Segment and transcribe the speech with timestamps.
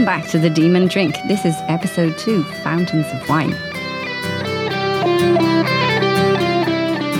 [0.00, 1.14] Welcome back to The Demon Drink.
[1.28, 3.50] This is episode two Fountains of Wine.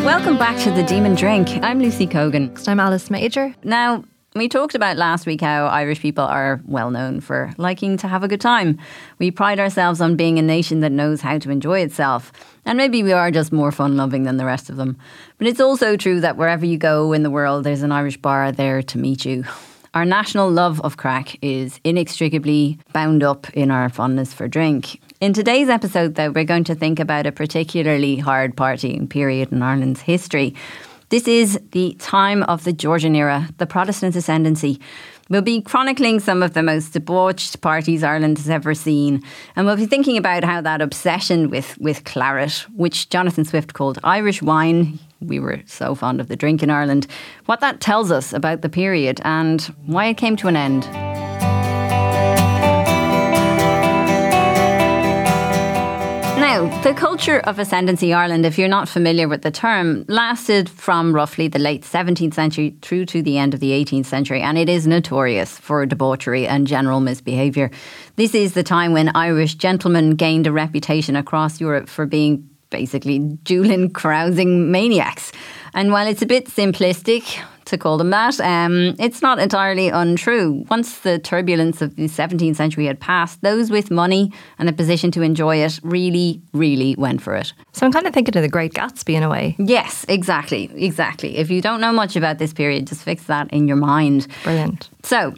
[0.02, 1.62] Welcome back to The Demon Drink.
[1.62, 2.56] I'm Lucy Cogan.
[2.66, 3.54] I'm Alice Mauger.
[3.64, 4.04] Now,
[4.34, 8.24] we talked about last week how Irish people are well known for liking to have
[8.24, 8.78] a good time.
[9.18, 12.32] We pride ourselves on being a nation that knows how to enjoy itself.
[12.64, 14.96] And maybe we are just more fun loving than the rest of them.
[15.36, 18.52] But it's also true that wherever you go in the world, there's an Irish bar
[18.52, 19.44] there to meet you.
[19.92, 25.00] Our national love of craic is inextricably bound up in our fondness for drink.
[25.20, 29.62] In today's episode, though, we're going to think about a particularly hard partying period in
[29.62, 30.54] Ireland's history.
[31.08, 34.78] This is the time of the Georgian era, the Protestant ascendancy.
[35.30, 39.22] We'll be chronicling some of the most debauched parties Ireland has ever seen,
[39.54, 44.00] and we'll be thinking about how that obsession with, with claret, which Jonathan Swift called
[44.02, 47.06] Irish wine, we were so fond of the drink in Ireland,
[47.46, 51.09] what that tells us about the period and why it came to an end.
[56.60, 61.14] Now, the culture of ascendancy Ireland, if you're not familiar with the term, lasted from
[61.14, 64.68] roughly the late 17th century through to the end of the 18th century, and it
[64.68, 67.70] is notorious for debauchery and general misbehaviour.
[68.16, 73.20] This is the time when Irish gentlemen gained a reputation across Europe for being basically
[73.20, 75.32] dueling, carousing maniacs.
[75.72, 80.64] And while it's a bit simplistic to call them that, um, it's not entirely untrue.
[80.70, 85.10] Once the turbulence of the 17th century had passed, those with money and a position
[85.12, 87.52] to enjoy it really, really went for it.
[87.72, 89.56] So I'm kind of thinking of the Great Gatsby in a way.
[89.58, 91.38] Yes, exactly, exactly.
[91.38, 94.26] If you don't know much about this period, just fix that in your mind.
[94.44, 94.90] Brilliant.
[95.02, 95.34] So,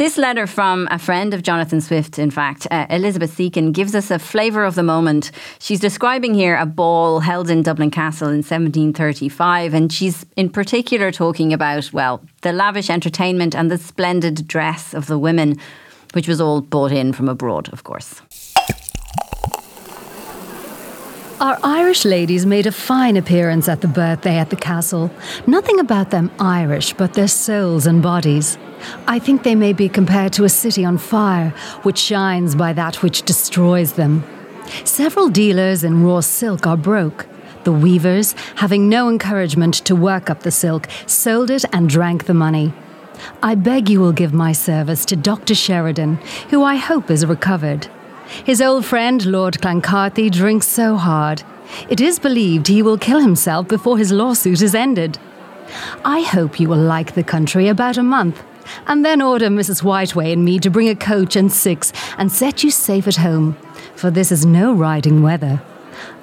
[0.00, 4.10] this letter from a friend of Jonathan Swift, in fact, uh, Elizabeth Sican, gives us
[4.10, 5.30] a flavour of the moment.
[5.58, 11.12] She's describing here a ball held in Dublin Castle in 1735, and she's in particular
[11.12, 15.58] talking about, well, the lavish entertainment and the splendid dress of the women,
[16.14, 18.22] which was all bought in from abroad, of course.
[21.42, 25.10] Our Irish ladies made a fine appearance at the birthday at the castle.
[25.46, 28.56] Nothing about them Irish, but their souls and bodies.
[29.06, 31.50] I think they may be compared to a city on fire,
[31.82, 34.24] which shines by that which destroys them.
[34.84, 37.26] Several dealers in raw silk are broke.
[37.64, 42.34] The weavers, having no encouragement to work up the silk, sold it and drank the
[42.34, 42.72] money.
[43.42, 45.54] I beg you will give my service to Dr.
[45.54, 46.16] Sheridan,
[46.48, 47.88] who I hope is recovered.
[48.44, 51.42] His old friend, Lord Clancarty, drinks so hard.
[51.88, 55.18] It is believed he will kill himself before his lawsuit is ended.
[56.04, 58.42] I hope you will like the country about a month,
[58.86, 59.82] and then order Mrs.
[59.82, 63.56] Whiteway and me to bring a coach and six and set you safe at home,
[63.94, 65.62] for this is no riding weather.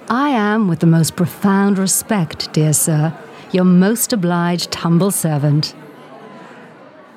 [0.09, 3.17] I am, with the most profound respect, dear sir,
[3.51, 5.75] your most obliged humble servant.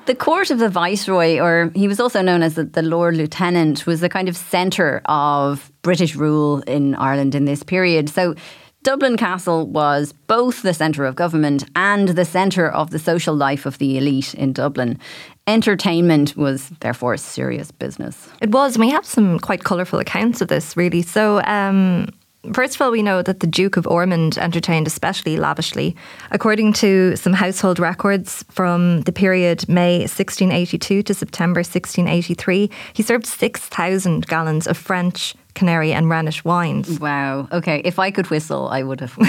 [0.07, 3.85] The court of the Viceroy, or he was also known as the, the, Lord Lieutenant,
[3.85, 8.09] was the kind of centre of British rule in Ireland in this period.
[8.09, 8.35] So
[8.83, 13.67] Dublin Castle was both the centre of government and the centre of the social life
[13.67, 14.97] of the elite in Dublin.
[15.45, 18.29] Entertainment was therefore serious business.
[18.41, 18.75] It was.
[18.75, 21.03] and We have some quite colourful accounts of this, really.
[21.03, 22.07] So, um,
[22.53, 25.95] First of all, we know that the Duke of Ormond entertained especially lavishly.
[26.31, 33.27] According to some household records from the period May 1682 to September 1683, he served
[33.27, 36.99] 6,000 gallons of French, Canary, and Rhenish wines.
[36.99, 37.47] Wow.
[37.51, 37.83] Okay.
[37.85, 39.15] If I could whistle, I would have.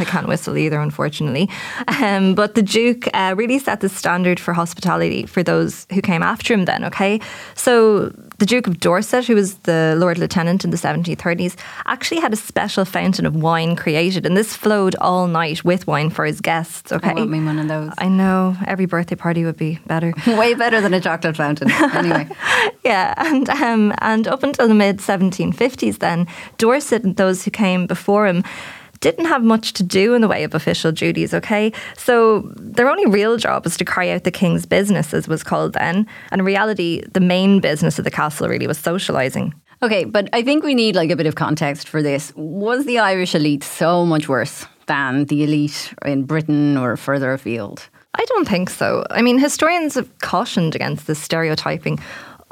[0.00, 1.46] I can't whistle either, unfortunately.
[2.00, 6.22] Um, but the Duke uh, really set the standard for hospitality for those who came
[6.22, 7.20] after him then, okay?
[7.54, 11.54] So the Duke of Dorset, who was the Lord Lieutenant in the 1730s,
[11.86, 16.10] actually had a special fountain of wine created, and this flowed all night with wine
[16.10, 16.90] for his guests.
[16.90, 17.92] Okay, I want me one of those.
[17.98, 21.70] I know every birthday party would be better, way better than a chocolate fountain.
[21.70, 22.28] Anyway,
[22.84, 26.26] yeah, and um, and up until the mid 1750s, then
[26.58, 28.42] Dorset and those who came before him
[29.02, 31.72] didn't have much to do in the way of official duties, okay?
[31.98, 35.74] So their only real job was to carry out the king's business, as was called
[35.74, 36.06] then.
[36.30, 39.52] And in reality, the main business of the castle really was socialising.
[39.82, 42.32] Okay, but I think we need like a bit of context for this.
[42.36, 47.88] Was the Irish elite so much worse than the elite in Britain or further afield?
[48.14, 49.04] I don't think so.
[49.10, 51.98] I mean, historians have cautioned against this stereotyping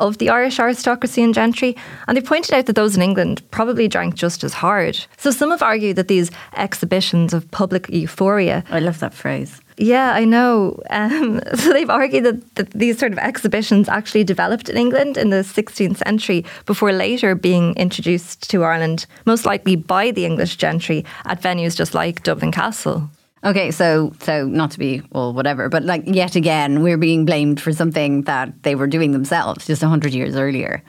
[0.00, 1.76] of the Irish aristocracy and gentry,
[2.08, 4.98] and they pointed out that those in England probably drank just as hard.
[5.18, 8.64] So some have argued that these exhibitions of public euphoria.
[8.70, 9.60] I love that phrase.
[9.76, 10.78] Yeah, I know.
[10.90, 15.30] Um, so they've argued that, that these sort of exhibitions actually developed in England in
[15.30, 21.04] the 16th century before later being introduced to Ireland, most likely by the English gentry
[21.24, 23.08] at venues just like Dublin Castle.
[23.42, 27.58] Okay, so so not to be well, whatever, but like yet again, we're being blamed
[27.58, 30.82] for something that they were doing themselves just hundred years earlier.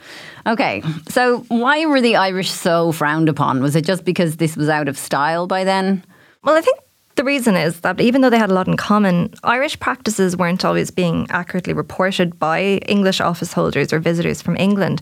[0.45, 3.61] Okay, so why were the Irish so frowned upon?
[3.61, 6.03] Was it just because this was out of style by then?
[6.43, 6.77] Well, I think
[7.15, 10.65] the reason is that even though they had a lot in common, Irish practices weren't
[10.65, 15.01] always being accurately reported by English office holders or visitors from England.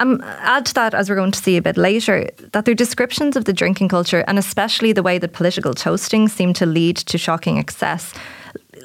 [0.00, 3.36] Um, add to that, as we're going to see a bit later, that their descriptions
[3.36, 7.18] of the drinking culture, and especially the way that political toasting seemed to lead to
[7.18, 8.14] shocking excess,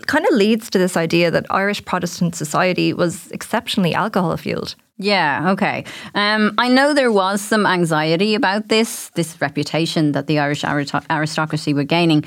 [0.08, 4.76] kind of leads to this idea that Irish Protestant society was exceptionally alcohol fueled.
[4.98, 5.84] Yeah, okay.
[6.14, 11.74] Um, I know there was some anxiety about this, this reputation that the Irish aristocracy
[11.74, 12.24] were gaining,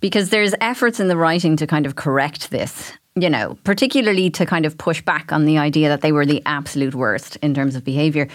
[0.00, 2.92] because there's efforts in the writing to kind of correct this
[3.22, 6.42] you know, particularly to kind of push back on the idea that they were the
[6.46, 8.28] absolute worst in terms of behaviour.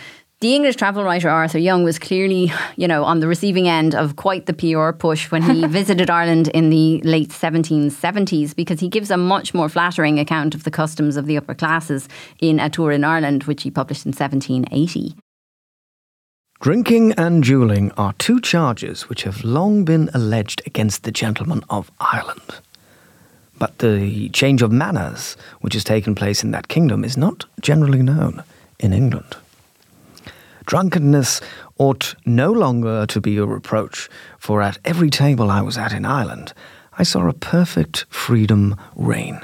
[0.44, 4.18] The English travel writer Arthur Young was clearly, you know, on the receiving end of
[4.18, 9.10] quite the PR push when he visited Ireland in the late 1770s because he gives
[9.10, 12.10] a much more flattering account of the customs of the upper classes
[12.40, 15.16] in A Tour in Ireland, which he published in 1780.
[16.60, 21.90] Drinking and duelling are two charges which have long been alleged against the gentlemen of
[22.00, 22.60] Ireland.
[23.63, 28.01] But the change of manners which has taken place in that kingdom is not generally
[28.01, 28.44] known
[28.77, 29.38] in England.
[30.65, 31.39] Drunkenness
[31.77, 36.04] ought no longer to be a reproach, for at every table I was at in
[36.04, 36.54] Ireland,
[36.98, 39.39] I saw a perfect freedom reign.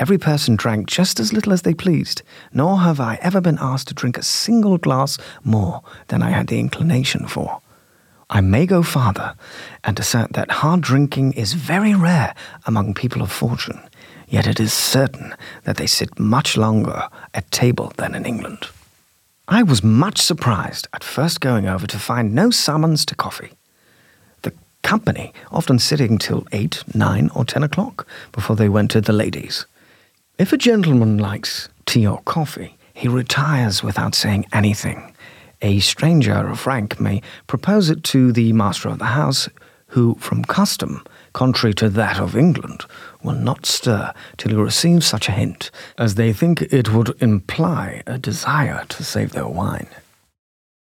[0.00, 2.22] Every person drank just as little as they pleased,
[2.52, 6.48] nor have I ever been asked to drink a single glass more than I had
[6.48, 7.60] the inclination for.
[8.32, 9.34] I may go farther
[9.82, 12.32] and assert that hard drinking is very rare
[12.64, 13.80] among people of fortune,
[14.28, 15.34] yet it is certain
[15.64, 18.68] that they sit much longer at table than in England.
[19.48, 23.50] I was much surprised at first going over to find no summons to coffee.
[24.42, 24.52] The
[24.84, 29.66] company often sitting till eight, nine, or ten o'clock before they went to the ladies.
[30.38, 35.12] If a gentleman likes tea or coffee, he retires without saying anything
[35.62, 39.48] a stranger of rank may propose it to the master of the house,
[39.88, 42.84] who, from custom, contrary to that of England,
[43.22, 48.02] will not stir till he receives such a hint, as they think it would imply
[48.06, 49.88] a desire to save their wine.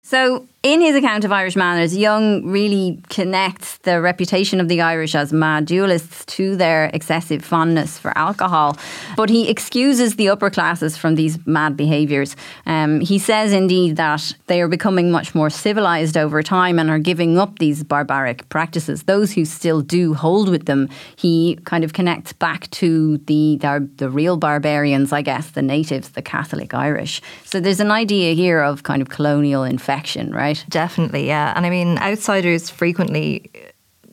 [0.02, 5.14] So, in his account of Irish manners, Young really connects the reputation of the Irish
[5.14, 8.76] as mad duelists to their excessive fondness for alcohol.
[9.16, 12.34] But he excuses the upper classes from these mad behaviours.
[12.66, 16.98] Um, he says, indeed, that they are becoming much more civilised over time and are
[16.98, 19.04] giving up these barbaric practices.
[19.04, 23.88] Those who still do hold with them, he kind of connects back to the, the,
[23.98, 27.22] the real barbarians, I guess, the natives, the Catholic Irish.
[27.44, 30.47] So there's an idea here of kind of colonial infection, right?
[30.68, 31.52] Definitely, yeah.
[31.56, 33.50] And I mean, outsiders frequently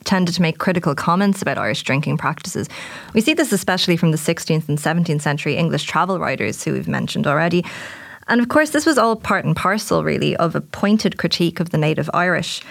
[0.04, 2.68] tended to make critical comments about Irish drinking practices.
[3.12, 6.88] We see this especially from the 16th and 17th century English travel writers who we've
[6.88, 7.64] mentioned already.
[8.28, 11.70] And of course, this was all part and parcel, really, of a pointed critique of
[11.70, 12.62] the native Irish.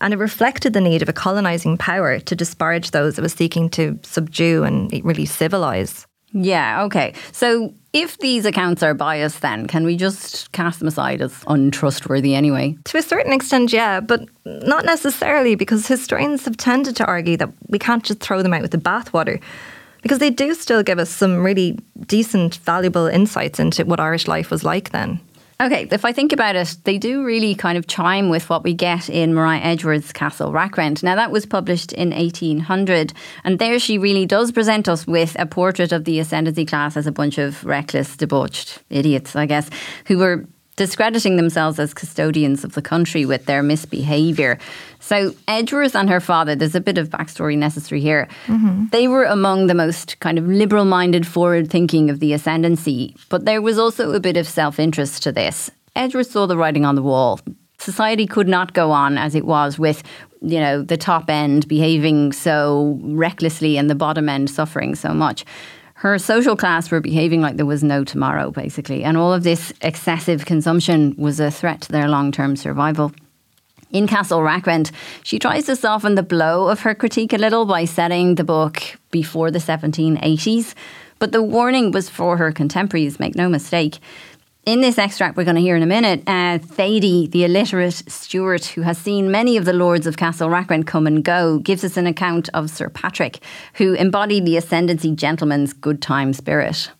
[0.00, 3.68] And it reflected the need of a colonising power to disparage those it was seeking
[3.70, 6.06] to subdue and really civilise.
[6.32, 7.14] Yeah, okay.
[7.32, 12.34] So if these accounts are biased, then can we just cast them aside as untrustworthy
[12.34, 12.76] anyway?
[12.84, 17.50] To a certain extent, yeah, but not necessarily because historians have tended to argue that
[17.68, 19.40] we can't just throw them out with the bathwater
[20.00, 24.50] because they do still give us some really decent, valuable insights into what Irish life
[24.50, 25.20] was like then.
[25.62, 28.74] Okay, if I think about it, they do really kind of chime with what we
[28.74, 31.04] get in Maria Edgeworth's Castle Rackrent.
[31.04, 33.12] Now, that was published in 1800,
[33.44, 37.06] and there she really does present us with a portrait of the ascendancy class as
[37.06, 39.70] a bunch of reckless, debauched idiots, I guess,
[40.06, 44.58] who were discrediting themselves as custodians of the country with their misbehaviour.
[45.00, 48.28] So, Edgeworth and her father, there's a bit of backstory necessary here.
[48.46, 48.86] Mm-hmm.
[48.90, 53.44] They were among the most kind of liberal minded, forward thinking of the ascendancy, but
[53.44, 55.70] there was also a bit of self interest to this.
[55.94, 57.40] Edgeworth saw the writing on the wall.
[57.78, 60.02] Society could not go on as it was with,
[60.40, 65.44] you know, the top end behaving so recklessly and the bottom end suffering so much
[66.02, 69.04] her social class were behaving like there was no tomorrow, basically.
[69.04, 73.12] And all of this excessive consumption was a threat to their long term survival.
[73.92, 74.90] In Castle Rackrent,
[75.22, 78.82] she tries to soften the blow of her critique a little by setting the book
[79.12, 80.74] before the 1780s.
[81.20, 84.00] But the warning was for her contemporaries, make no mistake.
[84.64, 88.64] In this extract we're going to hear in a minute, uh, Thady, the illiterate steward
[88.64, 91.96] who has seen many of the lords of Castle Rackrent come and go, gives us
[91.96, 93.40] an account of Sir Patrick,
[93.74, 96.92] who embodied the ascendancy gentleman's good time spirit.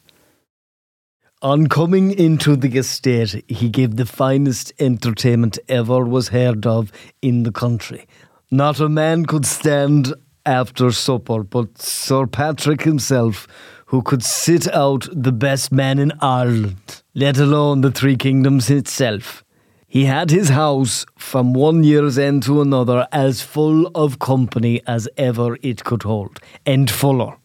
[1.40, 6.90] On coming into the estate, he gave the finest entertainment ever was heard of
[7.20, 8.08] in the country.
[8.50, 10.12] Not a man could stand
[10.44, 13.46] after supper, but Sir Patrick himself,
[13.92, 19.44] who could sit out the best man in Ireland, let alone the Three Kingdoms itself.
[19.86, 25.10] He had his house from one year's end to another as full of company as
[25.18, 27.36] ever it could hold, and fuller.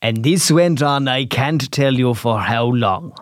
[0.00, 3.12] And this went on, I can't tell you for how long.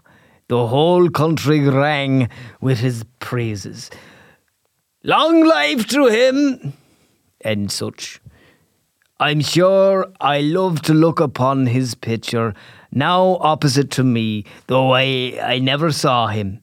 [0.47, 2.29] The whole country rang
[2.61, 3.91] with his praises.
[5.03, 6.75] Long life to him!
[7.41, 8.21] And such.
[9.21, 12.53] I'm sure I love to look upon his picture,
[12.91, 16.61] now opposite to me, though I, I never saw him.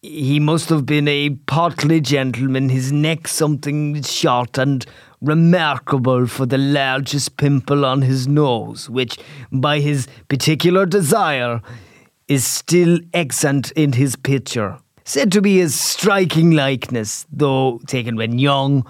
[0.00, 4.86] He must have been a portly gentleman, his neck something short and
[5.20, 9.18] remarkable for the largest pimple on his nose, which,
[9.52, 11.60] by his particular desire,
[12.28, 14.78] is still extant in his picture.
[15.04, 18.86] Said to be his striking likeness, though taken when young.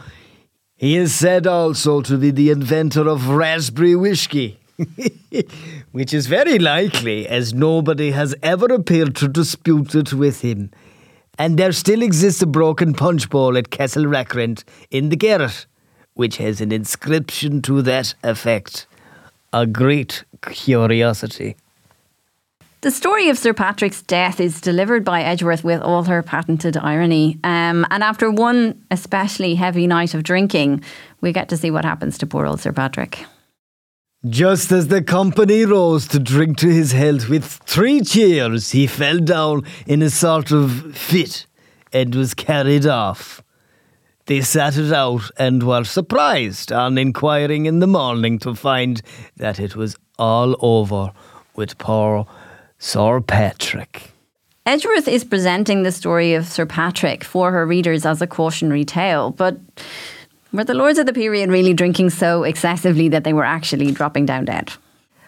[0.80, 4.58] He is said also to be the inventor of raspberry whiskey.
[5.92, 10.70] which is very likely, as nobody has ever appeared to dispute it with him
[11.40, 15.64] and there still exists a broken punch bowl at Castle Rackrent in the garret,
[16.12, 18.86] which has an inscription to that effect.
[19.50, 21.56] A great curiosity.
[22.82, 27.38] The story of Sir Patrick's death is delivered by Edgeworth with all her patented irony.
[27.44, 30.82] Um, and after one especially heavy night of drinking,
[31.20, 33.26] we get to see what happens to poor old Sir Patrick.
[34.26, 39.18] Just as the company rose to drink to his health with three cheers, he fell
[39.18, 41.44] down in a sort of fit
[41.92, 43.42] and was carried off.
[44.24, 49.02] They sat it out and were surprised on inquiring in the morning to find
[49.36, 51.12] that it was all over
[51.56, 52.26] with poor
[52.82, 54.10] Sir Patrick.
[54.64, 59.32] Edgeworth is presenting the story of Sir Patrick for her readers as a cautionary tale,
[59.32, 59.58] but
[60.50, 64.24] were the lords of the period really drinking so excessively that they were actually dropping
[64.24, 64.72] down dead?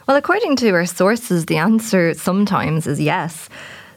[0.08, 3.50] Well, according to our sources, the answer sometimes is yes.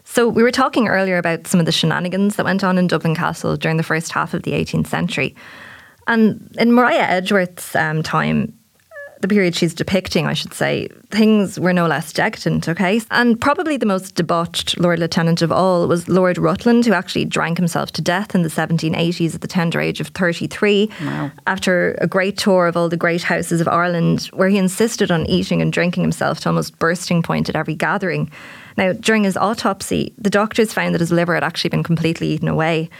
[0.04, 3.16] So, we were talking earlier about some of the shenanigans that went on in Dublin
[3.16, 5.34] Castle during the first half of the 18th century.
[6.06, 8.52] And in Maria Edgeworth's um, time,
[9.20, 13.00] the period she's depicting, I should say, things were no less decadent, okay?
[13.10, 17.58] And probably the most debauched Lord Lieutenant of all was Lord Rutland, who actually drank
[17.58, 21.30] himself to death in the 1780s at the tender age of 33 wow.
[21.46, 25.26] after a great tour of all the great houses of Ireland, where he insisted on
[25.26, 28.30] eating and drinking himself to almost bursting point at every gathering.
[28.76, 32.48] Now, during his autopsy, the doctors found that his liver had actually been completely eaten
[32.48, 32.90] away.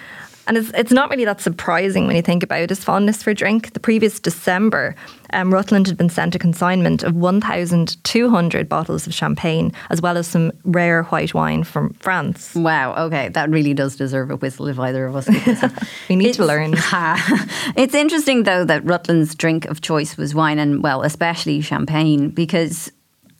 [0.46, 3.72] And it's, it's not really that surprising when you think about his fondness for drink.
[3.72, 4.94] The previous December,
[5.32, 10.26] um, Rutland had been sent a consignment of 1,200 bottles of champagne, as well as
[10.26, 12.54] some rare white wine from France.
[12.54, 15.28] Wow, okay, that really does deserve a whistle if either of us
[16.08, 16.74] We need it's, to learn.
[17.76, 22.92] it's interesting, though, that Rutland's drink of choice was wine, and well, especially champagne, because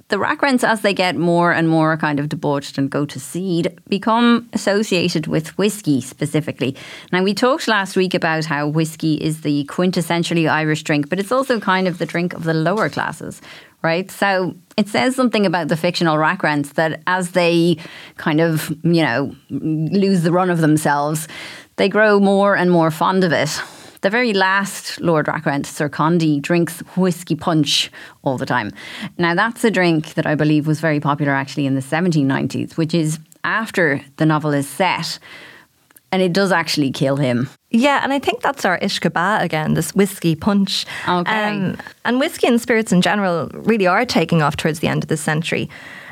[0.08, 3.76] the Rackrents, as they get more and more kind of debauched and go to seed,
[3.88, 6.76] become associated with whiskey specifically.
[7.12, 11.32] Now, we talked last week about how whiskey is the quintessentially Irish drink, but it's
[11.32, 13.42] also kind of the drink of the lower classes,
[13.82, 14.08] right?
[14.08, 17.76] So it says something about the fictional Rackrents that as they
[18.16, 21.26] kind of, you know, lose the run of themselves,
[21.76, 23.60] they grow more and more fond of it.
[24.02, 27.90] The very last Lord Rackrent, Sir Condy, drinks whiskey punch
[28.22, 28.72] all the time.
[29.18, 32.94] Now, that's a drink that I believe was very popular actually in the 1790s, which
[32.94, 35.18] is after the novel is set.
[36.12, 37.48] And it does actually kill him.
[37.70, 40.86] Yeah, and I think that's our Uisce again, this whiskey punch.
[41.08, 41.44] Okay.
[41.44, 45.08] Um, and whiskey and spirits in general really are taking off towards the end of
[45.08, 45.68] the century.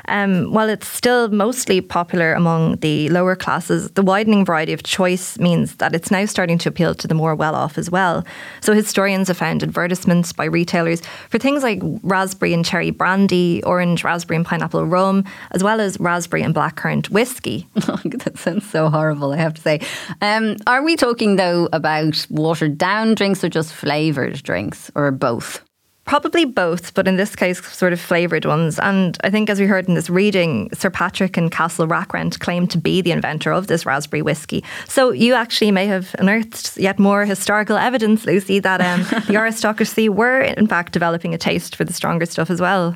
[0.07, 5.37] Um, while it's still mostly popular among the lower classes, the widening variety of choice
[5.39, 8.23] means that it's now starting to appeal to the more well off as well.
[8.61, 14.03] So historians have found advertisements by retailers for things like raspberry and cherry brandy, orange,
[14.03, 17.67] raspberry, and pineapple rum, as well as raspberry and blackcurrant whiskey.
[18.05, 19.79] that sounds so horrible, I have to say.
[20.21, 25.64] Um, are we talking, though, about watered down drinks or just flavoured drinks, or both?
[26.05, 28.77] Probably both, but in this case, sort of flavoured ones.
[28.77, 32.69] And I think, as we heard in this reading, Sir Patrick and Castle Rackrent claimed
[32.71, 34.63] to be the inventor of this raspberry whiskey.
[34.87, 40.07] So you actually may have unearthed yet more historical evidence, Lucy, that um, the aristocracy
[40.07, 42.95] were in fact developing a taste for the stronger stuff as well.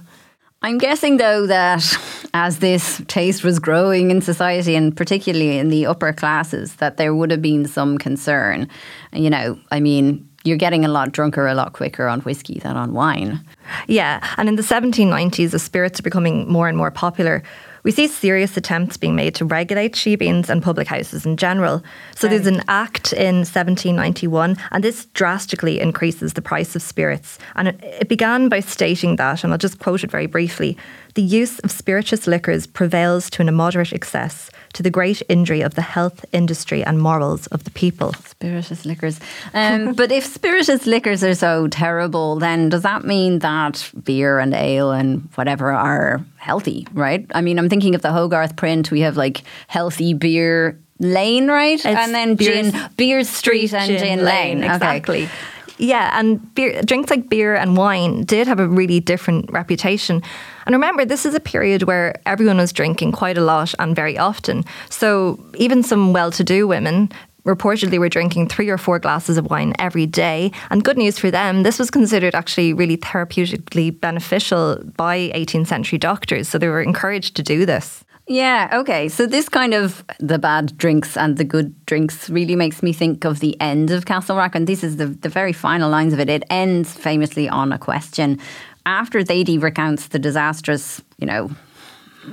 [0.61, 1.97] I'm guessing, though, that
[2.35, 7.15] as this taste was growing in society, and particularly in the upper classes, that there
[7.15, 8.67] would have been some concern.
[9.13, 12.77] You know, I mean, you're getting a lot drunker a lot quicker on whiskey than
[12.77, 13.45] on wine.
[13.87, 17.43] Yeah, and in the 1790s, the spirits are becoming more and more popular.
[17.83, 21.81] We we see serious attempts being made to regulate shebeens and public houses in general.
[22.15, 27.39] So there's an act in 1791, and this drastically increases the price of spirits.
[27.55, 30.77] And it, it began by stating that, and I'll just quote it very briefly
[31.15, 35.75] the use of spirituous liquors prevails to an immoderate excess, to the great injury of
[35.75, 38.13] the health, industry, and morals of the people.
[38.13, 39.19] Spirituous liquors.
[39.53, 44.53] Um, but if spirituous liquors are so terrible, then does that mean that beer and
[44.53, 47.25] ale and whatever are healthy, right?
[47.33, 48.91] I mean, I'm thinking of the Hogarth print.
[48.91, 51.73] We have like healthy beer lane, right?
[51.73, 54.63] It's and then Beers- gin, beer street and gin, lane.
[54.63, 54.73] Okay.
[54.73, 55.29] Exactly.
[55.77, 60.21] Yeah, and beer, drinks like beer and wine did have a really different reputation.
[60.69, 64.19] And remember, this is a period where everyone was drinking quite a lot and very
[64.19, 64.63] often.
[64.91, 67.11] So even some well to do women
[67.43, 70.51] reportedly were drinking three or four glasses of wine every day.
[70.69, 75.97] And good news for them, this was considered actually really therapeutically beneficial by 18th century
[75.97, 76.47] doctors.
[76.47, 78.05] So they were encouraged to do this.
[78.29, 79.09] Yeah, okay.
[79.09, 83.25] So this kind of the bad drinks and the good drinks really makes me think
[83.25, 84.53] of the end of Castlerock.
[84.53, 86.29] And this is the, the very final lines of it.
[86.29, 88.39] It ends famously on a question.
[88.89, 91.51] After Thady recounts the disastrous, you know,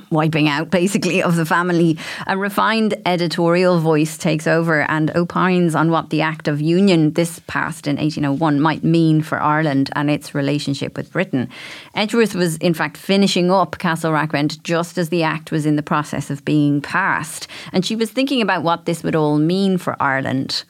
[0.09, 5.91] wiping out basically of the family, a refined editorial voice takes over and opines on
[5.91, 10.35] what the Act of Union, this passed in 1801, might mean for Ireland and its
[10.35, 11.51] relationship with Britain.
[11.95, 15.83] Edgeworth was in fact finishing up Castle Rackrent just as the Act was in the
[15.83, 19.95] process of being passed, and she was thinking about what this would all mean for
[20.01, 20.65] Ireland.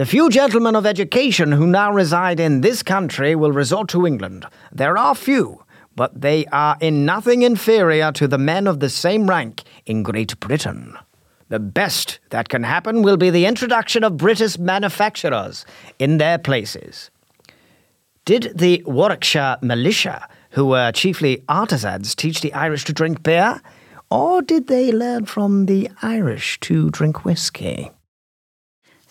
[0.00, 4.46] The few gentlemen of education who now reside in this country will resort to England.
[4.72, 5.62] There are few,
[5.94, 10.40] but they are in nothing inferior to the men of the same rank in Great
[10.40, 10.96] Britain.
[11.50, 15.66] The best that can happen will be the introduction of British manufacturers
[15.98, 17.10] in their places.
[18.24, 23.60] Did the Warwickshire militia, who were chiefly artisans, teach the Irish to drink beer?
[24.10, 27.90] Or did they learn from the Irish to drink whiskey?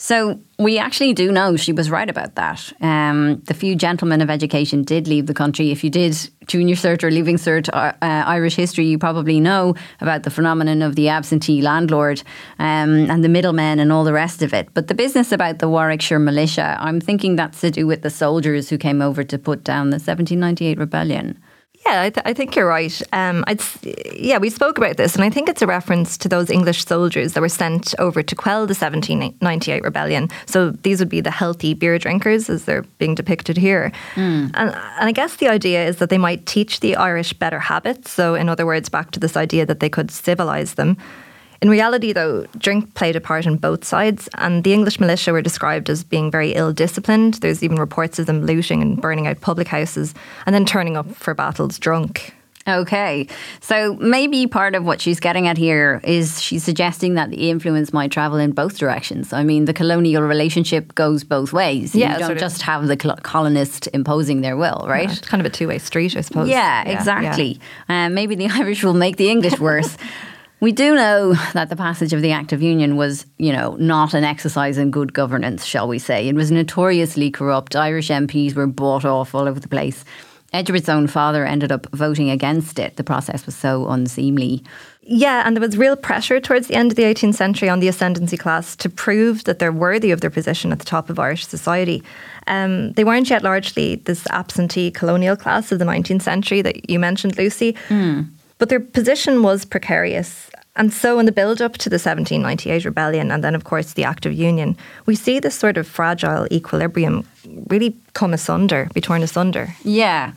[0.01, 2.71] So we actually do know she was right about that.
[2.79, 5.71] Um, the few gentlemen of education did leave the country.
[5.71, 9.75] If you did junior cert or leaving cert uh, uh, Irish history, you probably know
[9.99, 12.23] about the phenomenon of the absentee landlord
[12.59, 14.73] um, and the middlemen and all the rest of it.
[14.73, 18.69] But the business about the Warwickshire militia, I'm thinking that's to do with the soldiers
[18.69, 21.37] who came over to put down the 1798 rebellion.
[21.89, 23.01] Yeah, I, th- I think you're right.
[23.13, 23.43] Um,
[24.13, 27.33] yeah, we spoke about this, and I think it's a reference to those English soldiers
[27.33, 30.29] that were sent over to quell the 1798 rebellion.
[30.45, 33.91] So these would be the healthy beer drinkers, as they're being depicted here.
[34.53, 38.11] And, and I guess the idea is that they might teach the Irish better habits.
[38.11, 40.95] So, in other words, back to this idea that they could civilise them.
[41.61, 45.41] In reality, though, drink played a part on both sides, and the English militia were
[45.41, 47.35] described as being very ill disciplined.
[47.35, 50.13] There's even reports of them looting and burning out public houses
[50.45, 52.33] and then turning up for battles drunk.
[52.67, 53.27] Okay,
[53.61, 57.91] so maybe part of what she's getting at here is she's suggesting that the influence
[57.93, 59.33] might travel in both directions.
[59.33, 61.95] I mean, the colonial relationship goes both ways.
[61.95, 65.09] Yeah, you don't just have the col- colonist imposing their will, right?
[65.09, 66.47] It's kind of a two way street, I suppose.
[66.47, 67.59] Yeah, exactly.
[67.87, 69.97] Um, maybe the Irish will make the English worse.
[70.59, 74.13] we do know that the passage of the Act of Union was, you know, not
[74.13, 76.27] an exercise in good governance, shall we say.
[76.27, 77.75] It was notoriously corrupt.
[77.75, 80.03] Irish MPs were bought off all over the place.
[80.51, 82.95] Edgeworth's own father ended up voting against it.
[82.95, 84.63] The process was so unseemly.
[85.01, 87.87] Yeah, and there was real pressure towards the end of the 18th century on the
[87.87, 91.47] ascendancy class to prove that they're worthy of their position at the top of Irish
[91.47, 92.03] society.
[92.47, 96.99] Um, they weren't yet largely this absentee colonial class of the 19th century that you
[96.99, 97.75] mentioned, Lucy,
[98.57, 100.48] but their position was precarious.
[100.75, 104.03] And so, in the build up to the 1798 rebellion and then, of course, the
[104.03, 107.27] Act of Union, we see this sort of fragile equilibrium
[107.67, 109.75] really come asunder, be torn asunder.
[109.83, 110.33] Yeah.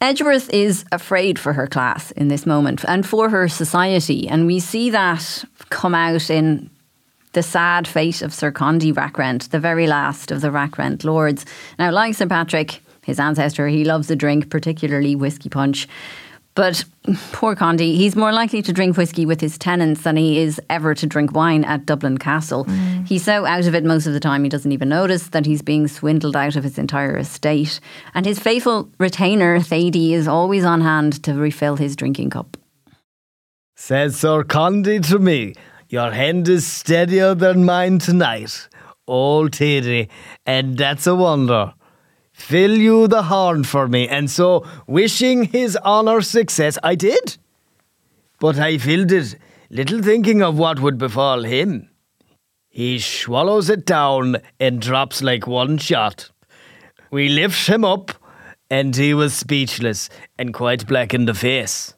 [0.00, 4.28] Edgeworth is afraid for her class in this moment and for her society.
[4.28, 6.70] And we see that come out in
[7.32, 11.44] the sad fate of Sir Condy Rackrent, the very last of the Rackrent lords.
[11.78, 15.86] Now, like Sir Patrick, his ancestor, he loves a drink, particularly whiskey punch.
[16.54, 16.84] But
[17.32, 20.94] poor Condy, he's more likely to drink whiskey with his tenants than he is ever
[20.96, 22.64] to drink wine at Dublin Castle.
[22.64, 23.06] Mm.
[23.06, 25.62] He's so out of it most of the time he doesn't even notice that he's
[25.62, 27.78] being swindled out of his entire estate.
[28.14, 32.56] And his faithful retainer, Thady, is always on hand to refill his drinking cup.
[33.76, 35.54] Says Sir Condy to me,
[35.88, 38.68] Your hand is steadier than mine tonight.
[39.06, 40.08] Old Thady,
[40.44, 41.74] and that's a wonder.
[42.40, 47.36] Fill you the horn for me, and so, wishing his honour success, I did.
[48.40, 49.36] But I filled it,
[49.68, 51.90] little thinking of what would befall him.
[52.70, 56.30] He swallows it down and drops like one shot.
[57.10, 58.12] We lift him up,
[58.70, 61.94] and he was speechless and quite black in the face.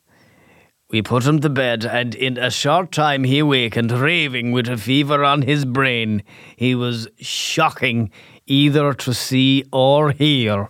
[0.90, 4.76] We put him to bed, and in a short time he awakened, raving with a
[4.76, 6.22] fever on his brain.
[6.57, 8.11] He was shocking
[8.52, 10.68] either to see or hear.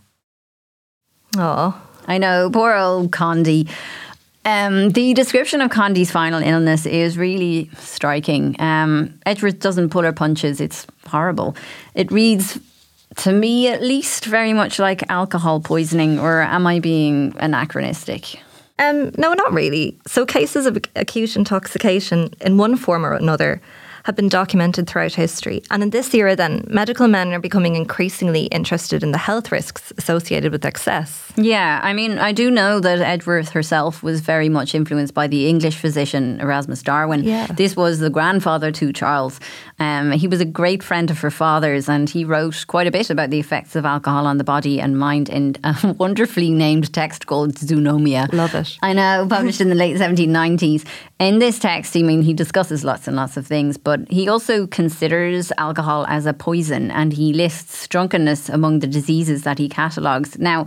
[1.37, 3.67] Oh, I know, poor old Condy.
[4.45, 8.57] Um, the description of Condy's final illness is really striking.
[8.61, 10.61] Um, Edgeworth doesn't pull her punches.
[10.61, 11.57] It's horrible.
[11.95, 12.59] It reads,
[13.17, 18.41] to me at least, very much like alcohol poisoning, or am I being anachronistic?
[18.79, 19.99] Um, no, not really.
[20.07, 23.61] So, cases of acute intoxication in one form or another
[24.05, 25.63] have been documented throughout history.
[25.71, 29.93] And in this era, then, medical men are becoming increasingly interested in the health risks
[29.99, 31.33] associated with excess.
[31.37, 35.49] Yeah, I mean, I do know that Edgeworth herself was very much influenced by the
[35.49, 37.25] English physician Erasmus Darwin.
[37.25, 37.47] Yeah.
[37.47, 39.41] This was the grandfather to Charles.
[39.79, 43.11] Um, he was a great friend of her father's, and he wrote quite a bit
[43.11, 47.27] about the effects of alcohol on the body and mind in a wonderfully named text
[47.27, 48.33] called Zoonomia.
[48.33, 48.79] Love it.
[48.83, 50.85] I know, published in the late 1790s.
[51.23, 54.67] In this text, I mean, he discusses lots and lots of things, but he also
[54.67, 60.37] considers alcohol as a poison and he lists drunkenness among the diseases that he catalogues.
[60.41, 60.67] Now,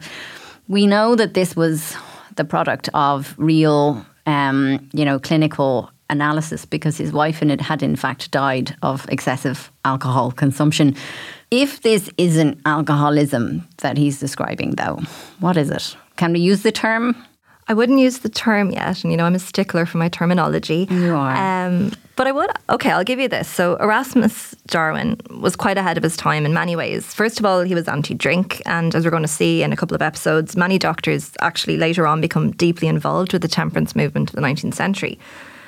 [0.70, 1.98] we know that this was
[2.38, 7.84] the product of real, um, you know, clinical analysis because his wife in it had
[7.84, 10.96] in fact died of excessive alcohol consumption.
[11.52, 15.02] If this isn't alcoholism that he's describing, though,
[15.41, 15.98] what is it?
[16.15, 17.13] Can we use the term?
[17.67, 20.88] I wouldn't use the term yet, and you know I'm a stickler for my terminology.
[20.89, 21.36] You are.
[21.67, 22.51] Um, but I would.
[22.69, 23.47] Okay, I'll give you this.
[23.47, 27.13] So Erasmus Darwin was quite ahead of his time in many ways.
[27.13, 29.95] First of all, he was anti-drink, and as we're going to see in a couple
[29.95, 34.36] of episodes, many doctors actually later on become deeply involved with the temperance movement of
[34.36, 35.17] the 19th century.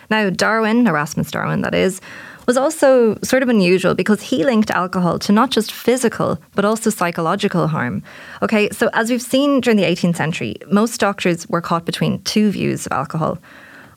[0.10, 2.00] Now, Darwin, Erasmus Darwin, that is,
[2.48, 6.90] was also sort of unusual because he linked alcohol to not just physical, but also
[6.90, 8.02] psychological harm.
[8.42, 12.50] Okay, so as we've seen during the 18th century, most doctors were caught between two
[12.50, 13.38] views of alcohol.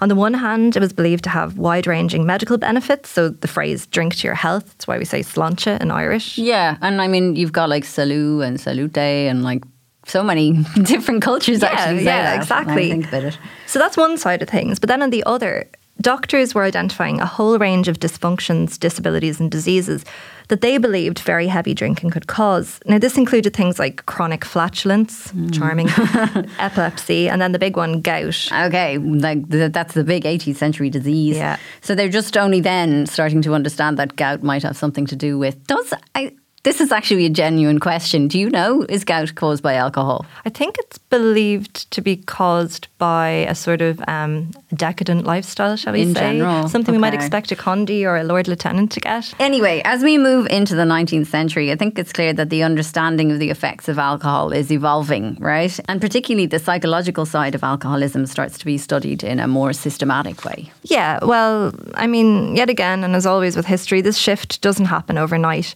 [0.03, 3.11] On the one hand, it was believed to have wide ranging medical benefits.
[3.11, 6.37] So the phrase drink to your health, that's why we say sláinte in Irish.
[6.39, 9.63] Yeah, and I mean, you've got like salut and salute and like
[10.07, 12.05] so many different cultures Yeah, actually.
[12.05, 12.87] yeah, that, exactly.
[12.87, 13.39] I think about it.
[13.67, 14.79] So that's one side of things.
[14.81, 15.69] But then on the other,
[16.01, 20.05] doctors were identifying a whole range of dysfunctions, disabilities, and diseases
[20.49, 22.81] that they believed very heavy drinking could cause.
[22.85, 25.51] Now, this included things like chronic flatulence, hmm.
[25.51, 25.89] charming,
[26.59, 28.49] epilepsy, and then the big one, gout.
[28.53, 31.37] Okay, like th- that's the big 18th century disease.
[31.37, 31.57] Yeah.
[31.83, 35.39] So they're just only then starting to understand that gout might have something to do
[35.39, 35.65] with.
[35.67, 36.35] Does I?
[36.63, 38.29] This is actually a genuine question.
[38.29, 40.27] Do you know is gout caused by alcohol?
[40.45, 45.95] I think it's believed to be caused by a sort of um, decadent lifestyle, shall
[45.95, 46.21] we In say?
[46.37, 49.33] general, Something we might expect a Condy or a Lord Lieutenant to get.
[49.41, 53.33] Anyway, as we move into the 19th century, I think it's clear that the understanding
[53.33, 55.81] of the effects of alcohol is evolving, right?
[55.89, 60.45] And particularly the psychological side of alcoholism starts to be studied in a more systematic
[60.45, 60.71] way.
[60.83, 65.17] Yeah, well, I mean, yet again, and as always with history, this shift doesn't happen
[65.17, 65.75] overnight.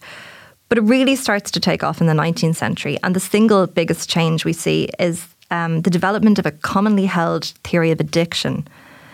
[0.69, 2.97] But it really starts to take off in the 19th century.
[3.03, 7.45] And the single biggest change we see is um, the development of a commonly held
[7.63, 8.67] theory of addiction.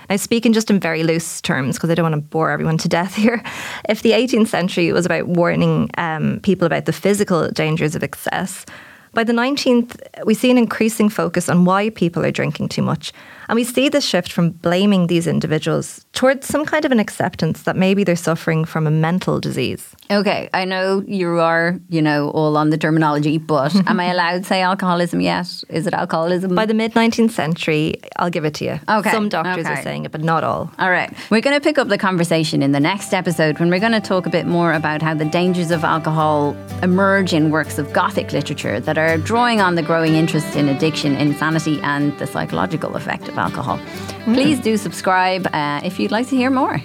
[0.09, 2.89] Now, speaking just in very loose terms, because I don't want to bore everyone to
[2.89, 3.43] death here,
[3.87, 8.65] if the 18th century was about warning um, people about the physical dangers of excess,
[9.13, 13.11] by the 19th, we see an increasing focus on why people are drinking too much.
[13.51, 17.63] And we see this shift from blaming these individuals towards some kind of an acceptance
[17.63, 19.93] that maybe they're suffering from a mental disease.
[20.09, 24.37] Okay, I know you are, you know, all on the terminology, but am I allowed
[24.37, 25.63] to say alcoholism yet?
[25.67, 26.55] Is it alcoholism?
[26.55, 28.79] By the mid 19th century, I'll give it to you.
[28.87, 29.73] Okay, Some doctors okay.
[29.73, 30.71] are saying it, but not all.
[30.79, 31.13] All right.
[31.29, 33.99] We're going to pick up the conversation in the next episode when we're going to
[33.99, 38.31] talk a bit more about how the dangers of alcohol emerge in works of Gothic
[38.31, 43.27] literature that are drawing on the growing interest in addiction, insanity, and the psychological effect
[43.27, 43.79] of alcohol.
[44.23, 46.81] Please do subscribe uh, if you'd like to hear more.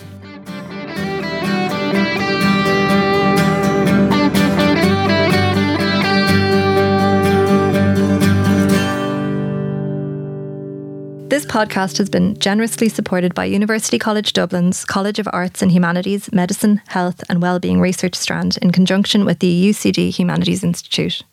[11.29, 16.33] This podcast has been generously supported by University College Dublin's College of Arts and Humanities,
[16.33, 21.25] Medicine, Health and Wellbeing Research Strand in conjunction with the UCD Humanities Institute.